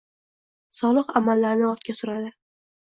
[0.79, 2.37] solih amallarni ortga suradi.